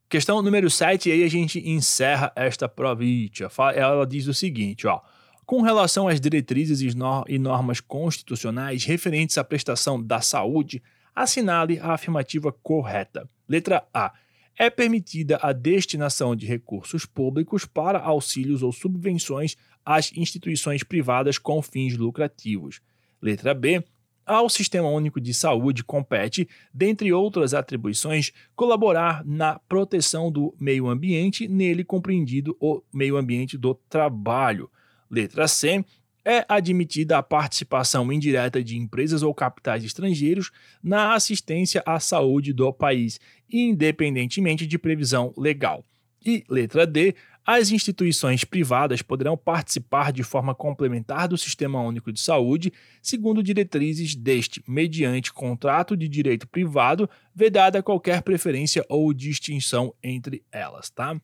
Questão 0.08 0.40
número 0.42 0.70
7, 0.70 1.08
e 1.08 1.12
aí 1.12 1.24
a 1.24 1.28
gente 1.28 1.58
encerra 1.68 2.32
esta 2.36 2.68
província. 2.68 3.48
Ela 3.74 4.06
diz 4.06 4.26
o 4.28 4.34
seguinte, 4.34 4.86
ó. 4.86 5.00
Com 5.44 5.60
relação 5.60 6.08
às 6.08 6.20
diretrizes 6.20 6.80
e 6.80 7.38
normas 7.38 7.80
constitucionais 7.80 8.84
referentes 8.84 9.36
à 9.36 9.44
prestação 9.44 10.02
da 10.02 10.20
saúde, 10.20 10.82
assinale 11.14 11.78
a 11.80 11.92
afirmativa 11.92 12.50
correta. 12.50 13.28
Letra 13.48 13.86
A 13.92 14.14
é 14.56 14.70
permitida 14.70 15.38
a 15.42 15.52
destinação 15.52 16.34
de 16.34 16.46
recursos 16.46 17.04
públicos 17.04 17.66
para 17.66 17.98
auxílios 17.98 18.62
ou 18.62 18.72
subvenções 18.72 19.56
às 19.84 20.12
instituições 20.16 20.82
privadas 20.82 21.38
com 21.38 21.60
fins 21.60 21.96
lucrativos. 21.96 22.80
Letra 23.20 23.54
B. 23.54 23.84
Ao 24.26 24.48
Sistema 24.48 24.88
Único 24.88 25.20
de 25.20 25.34
Saúde 25.34 25.84
compete, 25.84 26.48
dentre 26.72 27.12
outras 27.12 27.52
atribuições, 27.52 28.32
colaborar 28.56 29.22
na 29.22 29.58
proteção 29.58 30.32
do 30.32 30.54
meio 30.58 30.88
ambiente, 30.88 31.46
nele 31.46 31.84
compreendido 31.84 32.56
o 32.58 32.82
meio 32.90 33.18
ambiente 33.18 33.58
do 33.58 33.74
trabalho. 33.74 34.70
Letra 35.10 35.46
C 35.46 35.84
é 36.24 36.44
admitida 36.48 37.18
a 37.18 37.22
participação 37.22 38.10
indireta 38.10 38.64
de 38.64 38.78
empresas 38.78 39.22
ou 39.22 39.34
capitais 39.34 39.84
estrangeiros 39.84 40.50
na 40.82 41.14
assistência 41.14 41.82
à 41.84 42.00
saúde 42.00 42.54
do 42.54 42.72
país, 42.72 43.20
independentemente 43.52 44.66
de 44.66 44.78
previsão 44.78 45.34
legal. 45.36 45.84
E 46.24 46.44
letra 46.48 46.86
D, 46.86 47.14
as 47.46 47.70
instituições 47.70 48.44
privadas 48.44 49.02
poderão 49.02 49.36
participar 49.36 50.12
de 50.12 50.22
forma 50.22 50.54
complementar 50.54 51.28
do 51.28 51.36
Sistema 51.36 51.80
Único 51.82 52.10
de 52.10 52.20
Saúde, 52.20 52.72
segundo 53.02 53.42
diretrizes 53.42 54.14
deste, 54.14 54.64
mediante 54.66 55.32
contrato 55.32 55.96
de 55.96 56.08
direito 56.08 56.48
privado, 56.48 57.08
vedada 57.34 57.82
qualquer 57.82 58.22
preferência 58.22 58.84
ou 58.88 59.12
distinção 59.12 59.94
entre 60.02 60.42
elas, 60.50 60.88
tá? 60.88 61.20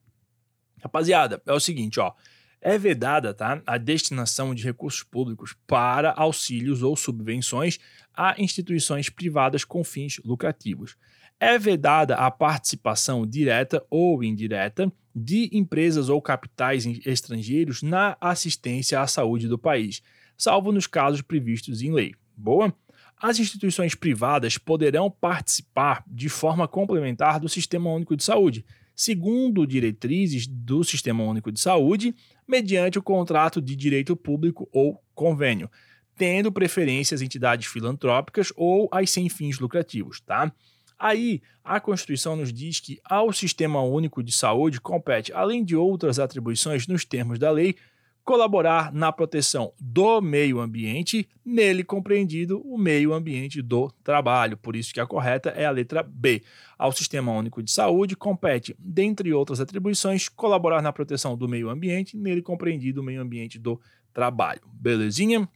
Rapaziada, 0.79 1.41
é 1.45 1.53
o 1.53 1.59
seguinte, 1.59 1.99
ó 1.99 2.13
é 2.61 2.77
vedada 2.77 3.33
tá, 3.33 3.61
a 3.65 3.77
destinação 3.77 4.53
de 4.53 4.63
recursos 4.63 5.01
públicos 5.01 5.55
para 5.65 6.11
auxílios 6.11 6.83
ou 6.83 6.95
subvenções 6.95 7.79
a 8.13 8.35
instituições 8.37 9.09
privadas 9.09 9.65
com 9.65 9.83
fins 9.83 10.21
lucrativos. 10.23 10.95
É 11.43 11.57
vedada 11.57 12.13
a 12.17 12.29
participação 12.29 13.25
direta 13.25 13.83
ou 13.89 14.23
indireta 14.23 14.93
de 15.13 15.49
empresas 15.51 16.07
ou 16.07 16.21
capitais 16.21 16.85
estrangeiros 17.03 17.81
na 17.81 18.15
assistência 18.21 19.01
à 19.01 19.07
saúde 19.07 19.47
do 19.47 19.57
país, 19.57 20.03
salvo 20.37 20.71
nos 20.71 20.85
casos 20.85 21.23
previstos 21.23 21.81
em 21.81 21.91
lei. 21.91 22.13
Boa? 22.37 22.71
As 23.19 23.39
instituições 23.39 23.95
privadas 23.95 24.59
poderão 24.59 25.09
participar 25.09 26.03
de 26.05 26.29
forma 26.29 26.67
complementar 26.67 27.39
do 27.39 27.49
Sistema 27.49 27.91
Único 27.91 28.15
de 28.15 28.23
Saúde, 28.23 28.63
segundo 28.95 29.65
diretrizes 29.65 30.45
do 30.45 30.83
Sistema 30.83 31.23
Único 31.23 31.51
de 31.51 31.59
Saúde, 31.59 32.13
mediante 32.47 32.99
o 32.99 33.03
contrato 33.03 33.59
de 33.59 33.75
direito 33.75 34.15
público 34.15 34.69
ou 34.71 35.03
convênio, 35.15 35.71
tendo 36.15 36.51
preferência 36.51 37.15
às 37.15 37.21
entidades 37.21 37.65
filantrópicas 37.65 38.53
ou 38.55 38.87
às 38.91 39.09
sem 39.09 39.27
fins 39.27 39.57
lucrativos, 39.57 40.21
tá? 40.21 40.53
Aí, 41.01 41.41
a 41.63 41.79
Constituição 41.79 42.35
nos 42.35 42.53
diz 42.53 42.79
que 42.79 42.99
ao 43.03 43.33
Sistema 43.33 43.81
Único 43.81 44.21
de 44.21 44.31
Saúde 44.31 44.79
compete, 44.79 45.33
além 45.33 45.63
de 45.63 45.75
outras 45.75 46.19
atribuições 46.19 46.85
nos 46.85 47.03
termos 47.03 47.39
da 47.39 47.49
lei, 47.49 47.75
colaborar 48.23 48.93
na 48.93 49.11
proteção 49.11 49.73
do 49.81 50.21
meio 50.21 50.59
ambiente, 50.59 51.27
nele 51.43 51.83
compreendido 51.83 52.61
o 52.63 52.77
meio 52.77 53.13
ambiente 53.13 53.63
do 53.63 53.91
trabalho. 54.03 54.55
Por 54.55 54.75
isso 54.75 54.93
que 54.93 54.99
a 54.99 55.07
correta 55.07 55.49
é 55.49 55.65
a 55.65 55.71
letra 55.71 56.03
B. 56.03 56.43
Ao 56.77 56.91
Sistema 56.91 57.31
Único 57.31 57.63
de 57.63 57.71
Saúde 57.71 58.15
compete, 58.15 58.75
dentre 58.77 59.33
outras 59.33 59.59
atribuições, 59.59 60.29
colaborar 60.29 60.83
na 60.83 60.93
proteção 60.93 61.35
do 61.35 61.47
meio 61.47 61.71
ambiente, 61.71 62.15
nele 62.15 62.43
compreendido 62.43 63.01
o 63.01 63.03
meio 63.03 63.21
ambiente 63.21 63.57
do 63.57 63.81
trabalho. 64.13 64.61
Belezinha? 64.71 65.49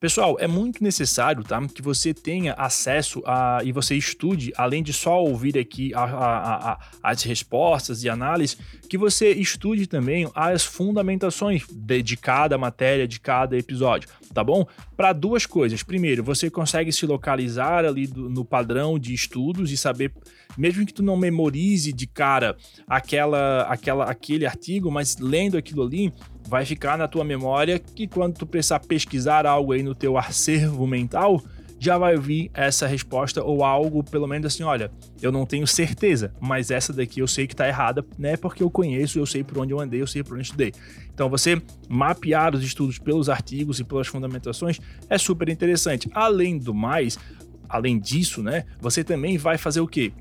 Pessoal, 0.00 0.38
é 0.40 0.46
muito 0.46 0.82
necessário 0.82 1.44
tá, 1.44 1.60
que 1.68 1.82
você 1.82 2.14
tenha 2.14 2.54
acesso 2.54 3.22
a, 3.26 3.58
e 3.62 3.70
você 3.70 3.94
estude, 3.94 4.50
além 4.56 4.82
de 4.82 4.94
só 4.94 5.22
ouvir 5.22 5.58
aqui 5.58 5.92
a, 5.92 6.04
a, 6.04 6.80
as 7.02 7.22
respostas 7.22 8.02
e 8.02 8.08
análises, 8.08 8.56
que 8.88 8.96
você 8.96 9.30
estude 9.30 9.86
também 9.86 10.26
as 10.34 10.64
fundamentações 10.64 11.66
de, 11.70 12.02
de 12.02 12.16
cada 12.16 12.56
matéria, 12.56 13.06
de 13.06 13.20
cada 13.20 13.58
episódio, 13.58 14.08
tá 14.32 14.42
bom? 14.42 14.66
Para 14.96 15.12
duas 15.12 15.44
coisas. 15.44 15.82
Primeiro, 15.82 16.24
você 16.24 16.48
consegue 16.48 16.90
se 16.90 17.04
localizar 17.04 17.84
ali 17.84 18.06
do, 18.06 18.30
no 18.30 18.42
padrão 18.42 18.98
de 18.98 19.12
estudos 19.12 19.70
e 19.70 19.76
saber, 19.76 20.14
mesmo 20.56 20.84
que 20.84 20.94
tu 20.94 21.02
não 21.02 21.16
memorize 21.16 21.92
de 21.92 22.06
cara 22.06 22.56
aquela, 22.86 23.62
aquela, 23.62 24.04
aquele 24.04 24.46
artigo, 24.46 24.90
mas 24.90 25.16
lendo 25.18 25.56
aquilo 25.56 25.82
ali, 25.82 26.12
vai 26.48 26.64
ficar 26.64 26.98
na 26.98 27.06
tua 27.06 27.24
memória 27.24 27.78
que 27.78 28.06
quando 28.06 28.34
tu 28.34 28.46
precisar 28.46 28.80
pesquisar 28.80 29.46
algo 29.46 29.72
aí 29.72 29.82
no 29.82 29.94
teu 29.94 30.18
acervo 30.18 30.86
mental, 30.86 31.42
já 31.80 31.96
vai 31.96 32.14
vir 32.18 32.50
essa 32.52 32.86
resposta 32.86 33.42
ou 33.42 33.64
algo, 33.64 34.04
pelo 34.04 34.26
menos 34.26 34.52
assim, 34.52 34.62
olha, 34.62 34.92
eu 35.22 35.32
não 35.32 35.46
tenho 35.46 35.66
certeza, 35.66 36.30
mas 36.38 36.70
essa 36.70 36.92
daqui 36.92 37.20
eu 37.20 37.26
sei 37.26 37.46
que 37.46 37.56
tá 37.56 37.66
errada, 37.66 38.04
né? 38.18 38.36
Porque 38.36 38.62
eu 38.62 38.70
conheço, 38.70 39.18
eu 39.18 39.24
sei 39.24 39.42
por 39.42 39.56
onde 39.56 39.72
eu 39.72 39.80
andei, 39.80 40.02
eu 40.02 40.06
sei 40.06 40.22
por 40.22 40.34
onde 40.34 40.42
estudei. 40.44 40.74
Então 41.12 41.30
você 41.30 41.60
mapear 41.88 42.54
os 42.54 42.62
estudos 42.62 42.98
pelos 42.98 43.30
artigos 43.30 43.80
e 43.80 43.84
pelas 43.84 44.06
fundamentações 44.06 44.78
é 45.08 45.16
super 45.16 45.48
interessante. 45.48 46.06
Além 46.12 46.58
do 46.58 46.74
mais, 46.74 47.18
além 47.66 47.98
disso, 47.98 48.42
né, 48.42 48.66
você 48.78 49.02
também 49.02 49.38
vai 49.38 49.56
fazer 49.56 49.80
o 49.80 49.88
quê? 49.88 50.12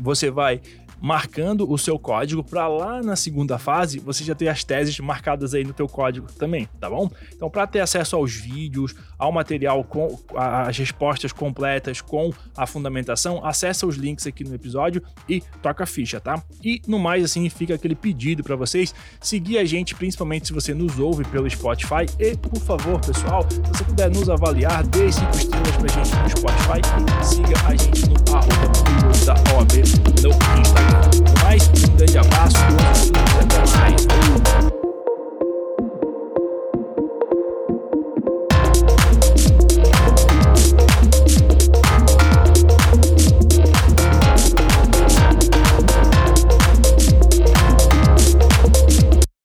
Você 0.00 0.30
vai 0.30 0.60
marcando 1.00 1.70
o 1.70 1.76
seu 1.76 1.98
código 1.98 2.42
para 2.42 2.66
lá 2.68 3.02
na 3.02 3.16
segunda 3.16 3.58
fase 3.58 3.98
você 3.98 4.24
já 4.24 4.34
ter 4.34 4.48
as 4.48 4.64
teses 4.64 4.98
marcadas 4.98 5.54
aí 5.54 5.64
no 5.64 5.72
teu 5.72 5.88
código 5.88 6.26
também, 6.32 6.68
tá 6.80 6.88
bom? 6.88 7.10
Então, 7.34 7.50
para 7.50 7.66
ter 7.66 7.80
acesso 7.80 8.16
aos 8.16 8.34
vídeos, 8.34 8.94
ao 9.18 9.32
material 9.32 9.84
com 9.84 10.18
as 10.34 10.76
respostas 10.78 11.32
completas 11.32 12.00
com 12.00 12.32
a 12.56 12.66
fundamentação, 12.66 13.44
acessa 13.44 13.86
os 13.86 13.96
links 13.96 14.26
aqui 14.26 14.44
no 14.44 14.54
episódio 14.54 15.02
e 15.28 15.42
toca 15.62 15.84
a 15.84 15.86
ficha, 15.86 16.20
tá? 16.20 16.42
E 16.62 16.80
no 16.86 16.98
mais 16.98 17.24
assim 17.24 17.48
fica 17.48 17.74
aquele 17.74 17.94
pedido 17.94 18.42
para 18.42 18.56
vocês 18.56 18.94
seguir 19.20 19.58
a 19.58 19.64
gente, 19.64 19.94
principalmente 19.94 20.46
se 20.48 20.52
você 20.52 20.74
nos 20.74 20.98
ouve 20.98 21.24
pelo 21.24 21.48
Spotify 21.48 22.06
e, 22.18 22.36
por 22.36 22.60
favor, 22.60 23.00
pessoal, 23.00 23.46
se 23.50 23.60
você 23.60 23.84
puder 23.84 24.10
nos 24.10 24.28
avaliar, 24.28 24.86
dê 24.86 25.10
cinco 25.10 25.36
estrelas 25.36 25.76
pra 25.76 25.88
gente 25.88 26.16
no 26.16 26.30
Spotify 26.30 26.80
e 27.20 27.24
siga 27.24 27.66
a 27.66 27.76
gente 27.76 28.06
no 28.08 28.16
arroba 28.34 28.76
mais. 31.42 31.68
Um 31.68 31.96
grande 31.96 32.18
abraço 32.18 32.56
até 33.40 33.58
mais. 33.78 34.75